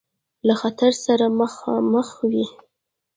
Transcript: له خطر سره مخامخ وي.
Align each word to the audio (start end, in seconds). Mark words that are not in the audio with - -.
له 0.47 0.53
خطر 0.61 0.91
سره 1.05 1.25
مخامخ 1.39 2.09
وي. 2.31 2.45